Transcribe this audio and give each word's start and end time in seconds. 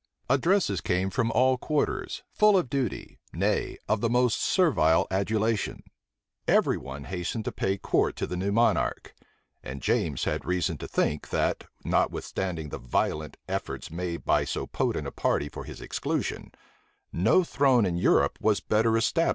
Addresses 0.31 0.81
came 0.81 1.11
from 1.11 1.29
all 1.31 1.59
quarters, 1.59 2.23
full 2.33 2.57
of 2.57 2.71
duty, 2.71 3.19
nay, 3.33 3.77
of 3.87 4.01
the 4.01 4.09
most 4.09 4.41
servile 4.41 5.05
adulation. 5.11 5.83
Every 6.47 6.75
one 6.75 7.03
hastened 7.03 7.45
to 7.45 7.51
pay 7.51 7.77
court 7.77 8.15
to 8.15 8.25
the 8.25 8.35
new 8.35 8.51
monarch:[*] 8.51 9.13
and 9.61 9.79
James 9.79 10.23
had 10.23 10.43
reason 10.43 10.79
to 10.79 10.87
think, 10.87 11.29
that, 11.29 11.65
notwithstanding 11.85 12.69
the 12.69 12.79
violent 12.79 13.37
efforts 13.47 13.91
made 13.91 14.25
by 14.25 14.43
so 14.43 14.65
potent 14.65 15.05
a 15.05 15.11
party 15.11 15.47
for 15.49 15.65
his 15.65 15.79
exclusion, 15.81 16.51
no 17.13 17.43
throne 17.43 17.85
in 17.85 17.95
Europe 17.95 18.39
was 18.41 18.59
better 18.59 18.97
established 18.97 19.13
than 19.13 19.13
that 19.13 19.21
of 19.21 19.21
England. 19.21 19.29